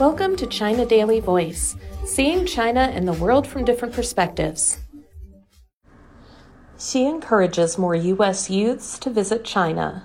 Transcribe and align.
Welcome 0.00 0.34
to 0.36 0.46
China 0.46 0.86
Daily 0.86 1.20
Voice, 1.20 1.76
seeing 2.06 2.46
China 2.46 2.80
and 2.80 3.06
the 3.06 3.12
world 3.12 3.46
from 3.46 3.66
different 3.66 3.92
perspectives. 3.92 4.78
Xi 6.78 7.04
encourages 7.04 7.76
more 7.76 7.94
U.S. 7.94 8.48
youths 8.48 8.98
to 8.98 9.10
visit 9.10 9.44
China. 9.44 10.04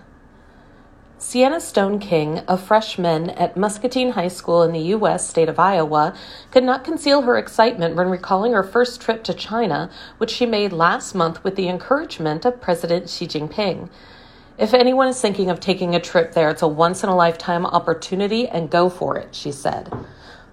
Sienna 1.18 1.62
Stoneking, 1.62 2.44
a 2.46 2.58
freshman 2.58 3.30
at 3.30 3.56
Muscatine 3.56 4.12
High 4.12 4.28
School 4.28 4.64
in 4.64 4.74
the 4.74 4.90
U.S. 4.98 5.30
state 5.30 5.48
of 5.48 5.60
Iowa, 5.60 6.14
could 6.52 6.66
not 6.66 6.84
conceal 6.84 7.22
her 7.22 7.38
excitement 7.38 7.96
when 7.96 8.10
recalling 8.10 8.52
her 8.52 8.64
first 8.64 9.00
trip 9.00 9.24
to 9.24 9.34
China, 9.34 9.90
which 10.18 10.32
she 10.32 10.46
made 10.46 10.74
last 10.74 11.16
month 11.16 11.42
with 11.42 11.56
the 11.56 11.70
encouragement 11.70 12.44
of 12.44 12.60
President 12.60 13.10
Xi 13.10 13.28
Jinping. 13.28 13.88
If 14.58 14.74
anyone 14.74 15.10
is 15.10 15.20
thinking 15.20 15.50
of 15.50 15.60
taking 15.60 15.96
a 15.96 16.00
trip 16.00 16.32
there, 16.32 16.50
it's 16.50 16.62
a 16.62 16.68
once 16.68 17.04
in 17.04 17.10
a 17.10 17.16
lifetime 17.16 17.66
opportunity 17.66 18.48
and 18.48 18.70
go 18.70 18.90
for 18.90 19.18
it, 19.18 19.36
she 19.36 19.52
said. 19.52 19.92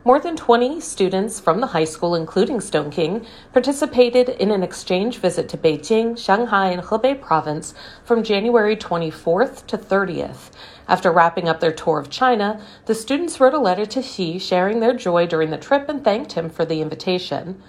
More 0.05 0.19
than 0.19 0.35
20 0.35 0.81
students 0.81 1.39
from 1.39 1.61
the 1.61 1.69
high 1.69 1.85
school, 1.85 2.17
including 2.17 2.59
Stoneking, 2.59 3.25
participated 3.53 4.29
in 4.29 4.51
an 4.51 4.65
exchange 4.65 5.19
visit 5.19 5.49
to 5.51 5.57
Beijing, 5.57 6.19
Shanghai, 6.19 6.71
and 6.71 6.83
Hebei 6.83 7.21
province 7.21 7.75
from 8.05 8.25
January 8.25 8.75
24th 8.75 9.69
to 9.69 9.79
30th. 9.79 10.51
After 10.89 11.13
wrapping 11.13 11.49
up 11.49 11.61
their 11.61 11.71
tour 11.71 12.01
of 12.01 12.11
China, 12.11 12.61
the 12.87 12.97
students 12.97 13.39
wrote 13.39 13.55
a 13.55 13.59
letter 13.59 13.87
to 13.87 14.03
Xi 14.03 14.41
sharing 14.41 14.81
their 14.81 14.95
joy 14.95 15.29
during 15.29 15.51
the 15.51 15.59
trip 15.59 15.89
and 15.89 16.03
thanked 16.03 16.33
him 16.33 16.51
for 16.51 16.65
the 16.65 16.81
invitation. 16.81 17.63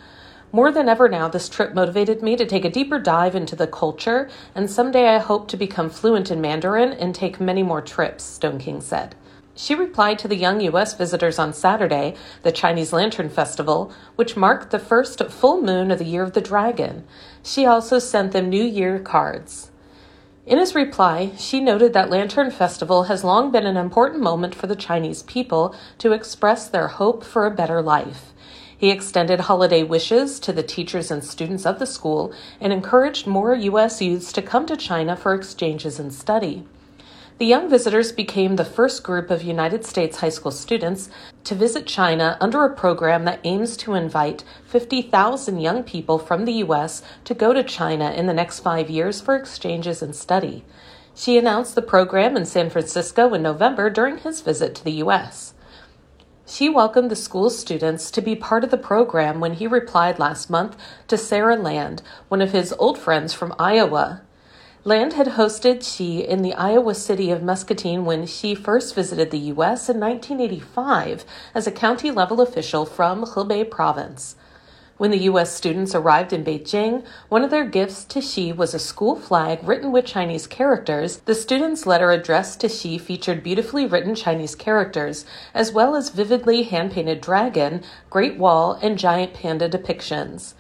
More 0.55 0.71
than 0.71 0.87
ever 0.87 1.09
now, 1.09 1.27
this 1.27 1.49
trip 1.49 1.73
motivated 1.73 2.21
me 2.21 2.35
to 2.35 2.45
take 2.45 2.63
a 2.63 2.69
deeper 2.69 2.99
dive 2.99 3.33
into 3.33 3.55
the 3.55 3.65
culture, 3.65 4.29
and 4.53 4.69
someday 4.69 5.07
I 5.07 5.17
hope 5.17 5.47
to 5.47 5.57
become 5.57 5.89
fluent 5.89 6.29
in 6.29 6.41
Mandarin 6.41 6.93
and 6.93 7.15
take 7.15 7.41
many 7.41 7.63
more 7.63 7.81
trips, 7.81 8.23
Stoneking 8.23 8.83
said. 8.83 9.15
Xi 9.55 9.73
replied 9.73 10.19
to 10.19 10.27
the 10.27 10.35
young 10.35 10.61
U.S. 10.61 10.93
visitors 10.93 11.39
on 11.39 11.53
Saturday, 11.53 12.13
the 12.43 12.51
Chinese 12.51 12.93
Lantern 12.93 13.29
Festival, 13.29 13.91
which 14.15 14.37
marked 14.37 14.69
the 14.69 14.77
first 14.77 15.23
full 15.31 15.59
moon 15.59 15.89
of 15.89 15.97
the 15.97 16.05
Year 16.05 16.21
of 16.21 16.33
the 16.33 16.41
Dragon. 16.41 17.03
Xi 17.43 17.65
also 17.65 17.97
sent 17.97 18.31
them 18.31 18.47
New 18.47 18.63
Year 18.63 18.99
cards. 18.99 19.71
In 20.45 20.59
his 20.59 20.75
reply, 20.75 21.31
Xi 21.35 21.61
noted 21.61 21.93
that 21.93 22.11
Lantern 22.11 22.51
Festival 22.51 23.05
has 23.05 23.23
long 23.23 23.51
been 23.51 23.65
an 23.65 23.77
important 23.77 24.21
moment 24.21 24.53
for 24.53 24.67
the 24.67 24.75
Chinese 24.75 25.23
people 25.23 25.75
to 25.97 26.11
express 26.11 26.67
their 26.67 26.89
hope 26.89 27.23
for 27.23 27.47
a 27.47 27.51
better 27.51 27.81
life. 27.81 28.33
He 28.83 28.91
extended 28.91 29.39
holiday 29.39 29.81
wishes 29.81 30.41
to 30.41 30.51
the 30.51 30.61
teachers 30.61 31.09
and 31.09 31.23
students 31.23 31.65
of 31.65 31.79
the 31.79 31.85
school 31.85 32.33
and 32.59 32.73
encouraged 32.73 33.25
more 33.25 33.55
U.S. 33.55 34.01
youths 34.01 34.33
to 34.33 34.41
come 34.41 34.65
to 34.65 34.75
China 34.75 35.15
for 35.15 35.33
exchanges 35.33 36.01
and 36.01 36.13
study. 36.13 36.65
The 37.37 37.45
young 37.45 37.69
visitors 37.69 38.11
became 38.11 38.57
the 38.57 38.65
first 38.65 39.01
group 39.01 39.31
of 39.31 39.41
United 39.41 39.85
States 39.85 40.17
high 40.17 40.27
school 40.27 40.51
students 40.51 41.09
to 41.45 41.55
visit 41.55 41.85
China 41.87 42.37
under 42.41 42.65
a 42.65 42.75
program 42.75 43.23
that 43.23 43.39
aims 43.45 43.77
to 43.77 43.93
invite 43.93 44.43
50,000 44.65 45.61
young 45.61 45.83
people 45.83 46.19
from 46.19 46.43
the 46.43 46.59
U.S. 46.65 47.03
to 47.23 47.33
go 47.33 47.53
to 47.53 47.63
China 47.63 48.11
in 48.11 48.27
the 48.27 48.33
next 48.33 48.59
five 48.59 48.89
years 48.89 49.21
for 49.21 49.37
exchanges 49.37 50.01
and 50.01 50.13
study. 50.13 50.65
Xi 51.15 51.37
announced 51.37 51.75
the 51.75 51.81
program 51.81 52.35
in 52.35 52.45
San 52.45 52.69
Francisco 52.69 53.33
in 53.33 53.43
November 53.43 53.89
during 53.89 54.17
his 54.17 54.41
visit 54.41 54.75
to 54.75 54.83
the 54.83 54.99
U.S. 55.03 55.53
Xi 56.55 56.69
welcomed 56.69 57.09
the 57.09 57.15
school's 57.15 57.57
students 57.57 58.11
to 58.11 58.21
be 58.21 58.35
part 58.35 58.63
of 58.63 58.69
the 58.69 58.77
program 58.77 59.39
when 59.39 59.53
he 59.53 59.65
replied 59.65 60.19
last 60.19 60.51
month 60.51 60.77
to 61.07 61.17
Sarah 61.17 61.55
Lande, 61.55 62.03
one 62.27 62.43
of 62.43 62.51
his 62.51 62.75
old 62.77 62.99
friends 62.99 63.33
from 63.33 63.55
Iowa. 63.57 64.21
Lande 64.83 65.13
had 65.13 65.29
hosted 65.29 65.83
Xi 65.83 66.19
in 66.19 66.43
the 66.43 66.53
Iowa 66.53 66.93
city 66.93 67.31
of 67.31 67.41
Muscatine 67.41 68.05
when 68.05 68.27
Xi 68.27 68.53
first 68.53 68.93
visited 68.93 69.31
the 69.31 69.49
U.S. 69.55 69.89
in 69.89 69.99
1985 69.99 71.25
as 71.55 71.65
a 71.65 71.71
county 71.71 72.11
level 72.11 72.39
official 72.39 72.85
from 72.85 73.25
Hebei 73.25 73.67
province. 73.71 74.35
When 74.97 75.09
the 75.09 75.23
U.S. 75.23 75.51
students 75.51 75.95
arrived 75.95 76.33
in 76.33 76.45
Beijing, 76.45 77.03
one 77.27 77.43
of 77.43 77.49
their 77.49 77.65
gifts 77.65 78.03
to 78.05 78.21
Xi 78.21 78.53
was 78.53 78.75
a 78.75 78.79
school 78.79 79.15
flag 79.15 79.67
written 79.67 79.91
with 79.91 80.05
Chinese 80.05 80.45
characters. 80.45 81.17
The 81.25 81.33
students' 81.33 81.87
letter 81.87 82.11
addressed 82.11 82.59
to 82.59 82.69
Xi 82.69 82.99
featured 82.99 83.41
beautifully 83.41 83.87
written 83.87 84.13
Chinese 84.13 84.53
characters, 84.53 85.25
as 85.51 85.71
well 85.71 85.95
as 85.95 86.11
vividly 86.11 86.61
hand 86.61 86.91
painted 86.91 87.21
dragon, 87.21 87.81
Great 88.11 88.37
Wall, 88.37 88.77
and 88.83 88.99
giant 88.99 89.33
panda 89.33 89.67
depictions. 89.67 90.53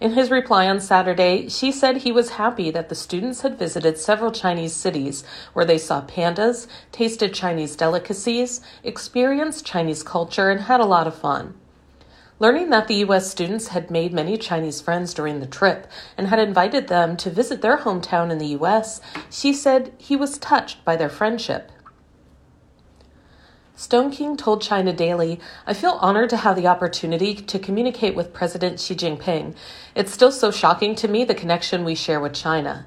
In 0.00 0.12
his 0.12 0.30
reply 0.30 0.68
on 0.68 0.78
Saturday, 0.78 1.48
Xi 1.48 1.72
said 1.72 1.98
he 1.98 2.12
was 2.12 2.30
happy 2.30 2.70
that 2.70 2.90
the 2.90 2.94
students 2.94 3.40
had 3.40 3.58
visited 3.58 3.98
several 3.98 4.30
Chinese 4.30 4.72
cities 4.72 5.24
where 5.52 5.64
they 5.64 5.78
saw 5.78 6.00
pandas, 6.02 6.68
tasted 6.92 7.34
Chinese 7.34 7.74
delicacies, 7.74 8.60
experienced 8.84 9.66
Chinese 9.66 10.04
culture, 10.04 10.48
and 10.48 10.60
had 10.60 10.80
a 10.80 10.86
lot 10.86 11.08
of 11.08 11.16
fun. 11.16 11.54
Learning 12.40 12.70
that 12.70 12.88
the 12.88 12.94
U.S. 12.94 13.30
students 13.30 13.68
had 13.68 13.90
made 13.90 14.14
many 14.14 14.38
Chinese 14.38 14.80
friends 14.80 15.12
during 15.12 15.40
the 15.40 15.46
trip 15.46 15.86
and 16.16 16.28
had 16.28 16.38
invited 16.38 16.88
them 16.88 17.14
to 17.18 17.28
visit 17.28 17.60
their 17.60 17.76
hometown 17.76 18.30
in 18.30 18.38
the 18.38 18.56
U.S., 18.58 19.02
Xi 19.30 19.52
said 19.52 19.92
he 19.98 20.16
was 20.16 20.38
touched 20.38 20.82
by 20.82 20.96
their 20.96 21.10
friendship. 21.10 21.70
Stoneking 23.76 24.38
told 24.38 24.62
China 24.62 24.90
Daily, 24.90 25.38
I 25.66 25.74
feel 25.74 25.98
honored 26.00 26.30
to 26.30 26.38
have 26.38 26.56
the 26.56 26.66
opportunity 26.66 27.34
to 27.34 27.58
communicate 27.58 28.14
with 28.14 28.32
President 28.32 28.80
Xi 28.80 28.94
Jinping. 28.94 29.54
It's 29.94 30.12
still 30.12 30.32
so 30.32 30.50
shocking 30.50 30.94
to 30.94 31.08
me 31.08 31.24
the 31.24 31.34
connection 31.34 31.84
we 31.84 31.94
share 31.94 32.20
with 32.20 32.32
China. 32.32 32.86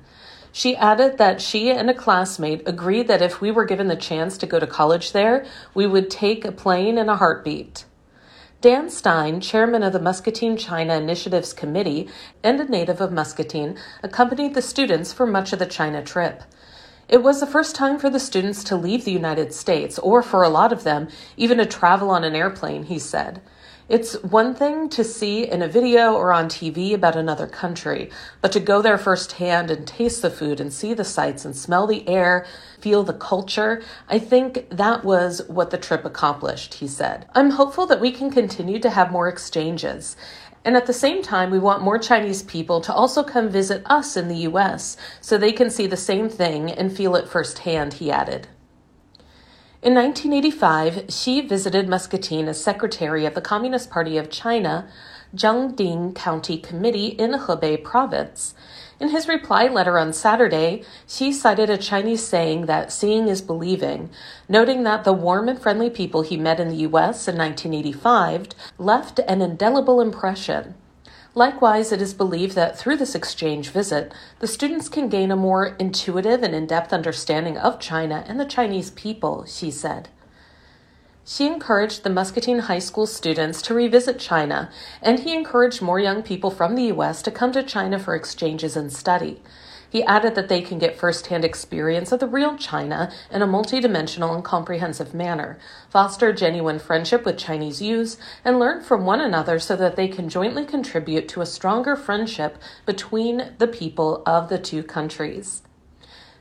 She 0.51 0.75
added 0.75 1.19
that 1.19 1.41
she 1.41 1.69
and 1.69 1.91
a 1.91 1.93
classmate 1.93 2.67
agreed 2.67 3.07
that 3.07 3.21
if 3.21 3.39
we 3.39 3.51
were 3.51 3.65
given 3.65 3.87
the 3.87 3.95
chance 3.95 4.35
to 4.39 4.47
go 4.47 4.59
to 4.59 4.65
college 4.65 5.11
there, 5.11 5.45
we 5.75 5.85
would 5.85 6.09
take 6.09 6.43
a 6.43 6.51
plane 6.51 6.97
in 6.97 7.07
a 7.07 7.17
heartbeat. 7.17 7.85
Dan 8.63 8.89
Stein, 8.89 9.41
chairman 9.41 9.83
of 9.83 9.91
the 9.91 9.99
Muscatine 9.99 10.55
China 10.55 10.95
Initiatives 10.95 11.51
Committee 11.51 12.07
and 12.41 12.61
a 12.61 12.63
native 12.63 13.01
of 13.01 13.11
Muscatine, 13.11 13.77
accompanied 14.01 14.53
the 14.53 14.61
students 14.61 15.11
for 15.11 15.25
much 15.25 15.51
of 15.51 15.59
the 15.59 15.65
China 15.65 16.01
trip. 16.01 16.43
It 17.09 17.21
was 17.21 17.41
the 17.41 17.45
first 17.45 17.75
time 17.75 17.99
for 17.99 18.09
the 18.09 18.21
students 18.21 18.63
to 18.63 18.77
leave 18.77 19.03
the 19.03 19.11
United 19.11 19.53
States, 19.53 19.99
or 19.99 20.23
for 20.23 20.43
a 20.43 20.49
lot 20.49 20.71
of 20.71 20.85
them, 20.85 21.09
even 21.35 21.57
to 21.57 21.65
travel 21.65 22.09
on 22.09 22.23
an 22.23 22.37
airplane, 22.37 22.83
he 22.83 22.99
said. 22.99 23.41
It's 23.93 24.15
one 24.23 24.55
thing 24.55 24.89
to 24.89 25.03
see 25.03 25.47
in 25.47 25.61
a 25.61 25.67
video 25.67 26.15
or 26.15 26.33
on 26.33 26.47
TV 26.47 26.95
about 26.95 27.15
another 27.15 27.45
country, 27.45 28.09
but 28.41 28.51
to 28.53 28.59
go 28.59 28.81
there 28.81 28.97
firsthand 28.97 29.69
and 29.69 29.85
taste 29.85 30.23
the 30.23 30.31
food 30.31 30.59
and 30.59 30.73
see 30.73 30.95
the 30.95 31.03
sights 31.03 31.45
and 31.45 31.55
smell 31.55 31.85
the 31.85 32.09
air, 32.09 32.43
feel 32.79 33.03
the 33.03 33.13
culture, 33.13 33.83
I 34.09 34.17
think 34.17 34.67
that 34.71 35.05
was 35.05 35.43
what 35.47 35.69
the 35.69 35.77
trip 35.77 36.05
accomplished, 36.05 36.73
he 36.73 36.87
said. 36.87 37.27
I'm 37.35 37.51
hopeful 37.51 37.85
that 37.85 38.01
we 38.01 38.11
can 38.11 38.31
continue 38.31 38.79
to 38.79 38.89
have 38.89 39.11
more 39.11 39.27
exchanges. 39.27 40.17
And 40.65 40.75
at 40.75 40.87
the 40.87 40.91
same 40.91 41.21
time, 41.21 41.51
we 41.51 41.59
want 41.59 41.83
more 41.83 41.99
Chinese 41.99 42.41
people 42.41 42.81
to 42.81 42.91
also 42.91 43.21
come 43.21 43.47
visit 43.47 43.83
us 43.85 44.17
in 44.17 44.27
the 44.27 44.47
US 44.49 44.97
so 45.21 45.37
they 45.37 45.51
can 45.51 45.69
see 45.69 45.85
the 45.85 45.95
same 45.95 46.29
thing 46.29 46.71
and 46.71 46.91
feel 46.91 47.15
it 47.15 47.29
firsthand, 47.29 47.93
he 47.93 48.09
added. 48.09 48.47
In 49.83 49.95
1985, 49.95 51.07
Xi 51.09 51.41
visited 51.41 51.89
Muscatine 51.89 52.47
as 52.47 52.63
secretary 52.63 53.25
of 53.25 53.33
the 53.33 53.41
Communist 53.41 53.89
Party 53.89 54.17
of 54.17 54.29
China 54.29 54.87
Zhengding 55.35 56.15
County 56.15 56.57
Committee 56.57 57.07
in 57.07 57.31
Hebei 57.31 57.83
Province. 57.83 58.55
In 59.01 59.09
his 59.09 59.27
reply 59.27 59.67
letter 59.67 59.99
on 59.99 60.13
Saturday, 60.13 60.83
Xi 61.05 61.33
cited 61.33 61.69
a 61.69 61.77
Chinese 61.77 62.25
saying 62.25 62.67
that 62.67 62.93
seeing 62.93 63.27
is 63.27 63.41
believing, 63.41 64.09
noting 64.47 64.83
that 64.83 65.03
the 65.03 65.11
warm 65.11 65.49
and 65.49 65.61
friendly 65.61 65.89
people 65.89 66.21
he 66.21 66.37
met 66.37 66.61
in 66.61 66.69
the 66.69 66.87
U.S. 66.87 67.27
in 67.27 67.35
1985 67.35 68.47
left 68.77 69.19
an 69.27 69.41
indelible 69.41 69.99
impression. 69.99 70.75
Likewise, 71.35 71.91
it 71.91 72.01
is 72.01 72.13
believed 72.13 72.53
that 72.55 72.77
through 72.77 72.97
this 72.97 73.15
exchange 73.15 73.69
visit, 73.69 74.13
the 74.39 74.47
students 74.47 74.87
can 74.87 75.09
gain 75.09 75.31
a 75.31 75.35
more 75.35 75.75
intuitive 75.79 76.43
and 76.43 76.53
in 76.53 76.67
depth 76.67 76.93
understanding 76.93 77.57
of 77.57 77.79
China 77.79 78.23
and 78.27 78.39
the 78.39 78.45
Chinese 78.45 78.91
people, 78.91 79.43
Xi 79.45 79.71
said. 79.71 80.09
Xi 81.25 81.47
encouraged 81.47 82.03
the 82.03 82.09
Muscatine 82.09 82.59
High 82.59 82.79
School 82.79 83.07
students 83.07 83.61
to 83.63 83.73
revisit 83.73 84.19
China, 84.19 84.69
and 85.01 85.19
he 85.19 85.33
encouraged 85.33 85.81
more 85.81 85.99
young 85.99 86.21
people 86.21 86.51
from 86.51 86.75
the 86.75 86.83
U.S. 86.85 87.21
to 87.23 87.31
come 87.31 87.51
to 87.53 87.63
China 87.63 87.97
for 87.97 88.13
exchanges 88.13 88.75
and 88.75 88.91
study. 88.93 89.41
He 89.93 90.03
added 90.05 90.33
that 90.33 90.49
they 90.49 90.61
can 90.61 90.79
get 90.79 90.97
firsthand 90.97 91.45
experience 91.45 92.11
of 92.11 92.19
the 92.19 92.25
real 92.25 92.57
China 92.57 93.11
in 93.29 93.43
a 93.43 93.47
multidimensional 93.47 94.33
and 94.33 94.43
comprehensive 94.43 95.13
manner, 95.13 95.59
foster 95.87 96.33
genuine 96.33 96.79
friendship 96.79 97.23
with 97.23 97.37
Chinese 97.37 97.79
youths, 97.79 98.17
and 98.43 98.57
learn 98.57 98.81
from 98.81 99.05
one 99.05 99.21
another 99.21 99.59
so 99.59 99.75
that 99.75 99.95
they 99.95 100.07
can 100.07 100.29
jointly 100.29 100.65
contribute 100.65 101.29
to 101.29 101.41
a 101.41 101.45
stronger 101.45 101.95
friendship 101.95 102.57
between 102.87 103.53
the 103.59 103.67
people 103.67 104.23
of 104.25 104.49
the 104.49 104.57
two 104.57 104.81
countries. 104.81 105.61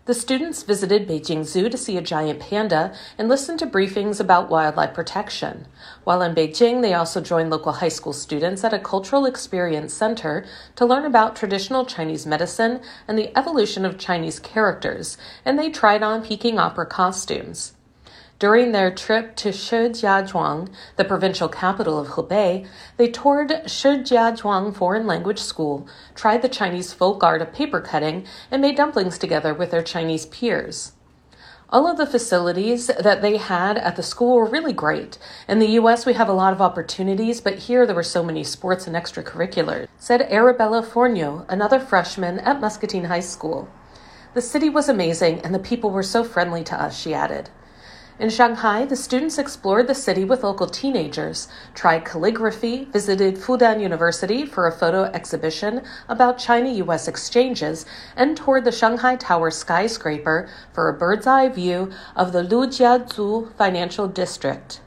The 0.04 0.14
students 0.14 0.64
visited 0.64 1.06
Beijing 1.06 1.44
Zoo 1.44 1.68
to 1.68 1.78
see 1.78 1.96
a 1.96 2.02
giant 2.02 2.40
panda 2.40 2.92
and 3.16 3.28
listened 3.28 3.60
to 3.60 3.68
briefings 3.68 4.18
about 4.18 4.50
wildlife 4.50 4.94
protection. 4.94 5.68
While 6.02 6.22
in 6.22 6.34
Beijing, 6.34 6.82
they 6.82 6.92
also 6.92 7.20
joined 7.20 7.50
local 7.50 7.70
high 7.70 7.86
school 7.86 8.12
students 8.12 8.64
at 8.64 8.74
a 8.74 8.80
cultural 8.80 9.26
experience 9.26 9.94
center 9.94 10.44
to 10.74 10.86
learn 10.86 11.04
about 11.04 11.36
traditional 11.36 11.86
Chinese 11.86 12.26
medicine 12.26 12.80
and 13.06 13.16
the 13.16 13.30
evolution 13.38 13.84
of 13.84 13.96
Chinese 13.96 14.40
characters, 14.40 15.18
and 15.44 15.56
they 15.56 15.70
tried 15.70 16.02
on 16.02 16.24
Peking 16.24 16.58
opera 16.58 16.86
costumes. 16.86 17.74
During 18.42 18.72
their 18.72 18.90
trip 18.90 19.36
to 19.36 19.50
Shijiazhuang, 19.50 20.68
the 20.96 21.04
provincial 21.04 21.48
capital 21.48 21.96
of 21.96 22.08
Hebei, 22.08 22.66
they 22.96 23.06
toured 23.06 23.50
Shijiazhuang 23.66 24.74
Foreign 24.74 25.06
Language 25.06 25.38
School, 25.38 25.86
tried 26.16 26.42
the 26.42 26.48
Chinese 26.48 26.92
folk 26.92 27.22
art 27.22 27.40
of 27.40 27.52
paper 27.52 27.80
cutting, 27.80 28.26
and 28.50 28.60
made 28.60 28.76
dumplings 28.76 29.16
together 29.16 29.54
with 29.54 29.70
their 29.70 29.80
Chinese 29.80 30.26
peers. 30.26 30.94
All 31.70 31.88
of 31.88 31.98
the 31.98 32.04
facilities 32.04 32.88
that 32.88 33.22
they 33.22 33.36
had 33.36 33.78
at 33.78 33.94
the 33.94 34.02
school 34.02 34.34
were 34.34 34.44
really 34.44 34.72
great. 34.72 35.18
In 35.46 35.60
the 35.60 35.78
US, 35.78 36.04
we 36.04 36.14
have 36.14 36.28
a 36.28 36.32
lot 36.32 36.52
of 36.52 36.60
opportunities, 36.60 37.40
but 37.40 37.70
here 37.70 37.86
there 37.86 37.94
were 37.94 38.02
so 38.02 38.24
many 38.24 38.42
sports 38.42 38.88
and 38.88 38.96
extracurriculars, 38.96 39.86
said 39.98 40.22
Arabella 40.22 40.82
Fornio, 40.82 41.46
another 41.48 41.78
freshman 41.78 42.40
at 42.40 42.60
Muscatine 42.60 43.04
High 43.04 43.20
School. 43.20 43.68
The 44.34 44.42
city 44.42 44.68
was 44.68 44.88
amazing 44.88 45.42
and 45.42 45.54
the 45.54 45.60
people 45.60 45.90
were 45.90 46.02
so 46.02 46.24
friendly 46.24 46.64
to 46.64 46.82
us, 46.82 46.98
she 47.00 47.14
added. 47.14 47.48
In 48.18 48.28
Shanghai, 48.28 48.84
the 48.84 48.94
students 48.94 49.38
explored 49.38 49.86
the 49.86 49.94
city 49.94 50.22
with 50.22 50.44
local 50.44 50.66
teenagers, 50.66 51.48
tried 51.74 52.04
calligraphy, 52.04 52.84
visited 52.84 53.36
Fudan 53.36 53.80
University 53.80 54.44
for 54.44 54.66
a 54.66 54.72
photo 54.72 55.04
exhibition 55.04 55.82
about 56.10 56.38
China 56.38 56.68
US 56.84 57.08
exchanges, 57.08 57.86
and 58.14 58.36
toured 58.36 58.64
the 58.64 58.70
Shanghai 58.70 59.16
Tower 59.16 59.50
skyscraper 59.50 60.46
for 60.74 60.90
a 60.90 60.92
bird's 60.92 61.26
eye 61.26 61.48
view 61.48 61.90
of 62.14 62.32
the 62.32 62.42
Lujiazui 62.42 63.54
Financial 63.54 64.06
District. 64.06 64.80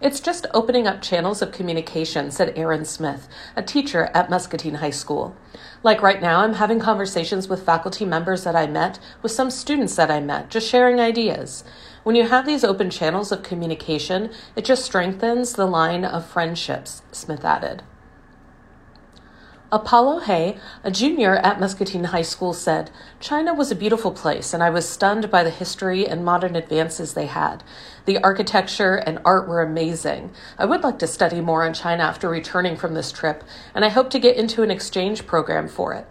It's 0.00 0.20
just 0.20 0.46
opening 0.52 0.86
up 0.88 1.00
channels 1.00 1.40
of 1.40 1.52
communication, 1.52 2.30
said 2.30 2.52
Aaron 2.56 2.84
Smith, 2.84 3.28
a 3.54 3.62
teacher 3.62 4.10
at 4.12 4.28
Muscatine 4.28 4.74
High 4.74 4.90
School. 4.90 5.36
Like 5.82 6.02
right 6.02 6.20
now, 6.20 6.40
I'm 6.40 6.54
having 6.54 6.80
conversations 6.80 7.48
with 7.48 7.64
faculty 7.64 8.04
members 8.04 8.42
that 8.44 8.56
I 8.56 8.66
met, 8.66 8.98
with 9.22 9.32
some 9.32 9.50
students 9.50 9.94
that 9.94 10.10
I 10.10 10.20
met, 10.20 10.50
just 10.50 10.68
sharing 10.68 10.98
ideas. 10.98 11.62
When 12.02 12.16
you 12.16 12.28
have 12.28 12.44
these 12.44 12.64
open 12.64 12.90
channels 12.90 13.30
of 13.30 13.44
communication, 13.44 14.30
it 14.56 14.64
just 14.64 14.84
strengthens 14.84 15.52
the 15.52 15.66
line 15.66 16.04
of 16.04 16.26
friendships, 16.26 17.02
Smith 17.12 17.44
added. 17.44 17.82
Apollo 19.74 20.20
Hay, 20.20 20.56
a 20.84 20.90
junior 20.92 21.34
at 21.34 21.58
Muscatine 21.58 22.04
High 22.04 22.22
School, 22.22 22.52
said, 22.52 22.92
China 23.18 23.52
was 23.52 23.72
a 23.72 23.74
beautiful 23.74 24.12
place, 24.12 24.54
and 24.54 24.62
I 24.62 24.70
was 24.70 24.88
stunned 24.88 25.32
by 25.32 25.42
the 25.42 25.50
history 25.50 26.06
and 26.06 26.24
modern 26.24 26.54
advances 26.54 27.14
they 27.14 27.26
had. 27.26 27.64
The 28.04 28.22
architecture 28.22 28.94
and 28.94 29.18
art 29.24 29.48
were 29.48 29.60
amazing. 29.60 30.30
I 30.58 30.64
would 30.64 30.84
like 30.84 31.00
to 31.00 31.08
study 31.08 31.40
more 31.40 31.64
on 31.64 31.74
China 31.74 32.04
after 32.04 32.28
returning 32.28 32.76
from 32.76 32.94
this 32.94 33.10
trip, 33.10 33.42
and 33.74 33.84
I 33.84 33.88
hope 33.88 34.10
to 34.10 34.20
get 34.20 34.36
into 34.36 34.62
an 34.62 34.70
exchange 34.70 35.26
program 35.26 35.66
for 35.66 35.92
it. 35.92 36.06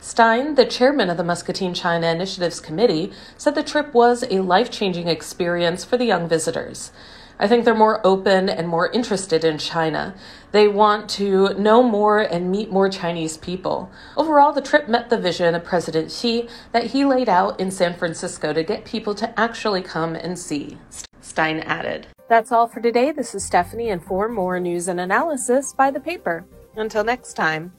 Stein, 0.00 0.56
the 0.56 0.64
chairman 0.64 1.08
of 1.08 1.16
the 1.16 1.22
Muscatine 1.22 1.74
China 1.74 2.08
Initiatives 2.08 2.58
Committee, 2.58 3.12
said 3.38 3.54
the 3.54 3.62
trip 3.62 3.94
was 3.94 4.24
a 4.24 4.40
life 4.40 4.72
changing 4.72 5.06
experience 5.06 5.84
for 5.84 5.96
the 5.96 6.06
young 6.06 6.28
visitors. 6.28 6.90
I 7.42 7.48
think 7.48 7.64
they're 7.64 7.74
more 7.74 8.00
open 8.06 8.48
and 8.48 8.68
more 8.68 8.88
interested 8.92 9.44
in 9.44 9.58
China. 9.58 10.14
They 10.52 10.68
want 10.68 11.10
to 11.10 11.54
know 11.54 11.82
more 11.82 12.20
and 12.20 12.52
meet 12.52 12.70
more 12.70 12.88
Chinese 12.88 13.36
people. 13.36 13.90
Overall, 14.16 14.52
the 14.52 14.62
trip 14.62 14.88
met 14.88 15.10
the 15.10 15.18
vision 15.18 15.56
of 15.56 15.64
President 15.64 16.12
Xi 16.12 16.48
that 16.70 16.84
he 16.84 17.04
laid 17.04 17.28
out 17.28 17.58
in 17.58 17.72
San 17.72 17.94
Francisco 17.94 18.52
to 18.52 18.62
get 18.62 18.84
people 18.84 19.12
to 19.16 19.40
actually 19.40 19.82
come 19.82 20.14
and 20.14 20.38
see, 20.38 20.78
Stein 21.20 21.58
added. 21.58 22.06
That's 22.28 22.52
all 22.52 22.68
for 22.68 22.80
today. 22.80 23.10
This 23.10 23.34
is 23.34 23.44
Stephanie, 23.44 23.90
and 23.90 24.00
for 24.00 24.28
more 24.28 24.60
news 24.60 24.86
and 24.86 25.00
analysis, 25.00 25.72
by 25.72 25.90
the 25.90 25.98
paper. 25.98 26.44
Until 26.76 27.02
next 27.02 27.34
time. 27.34 27.72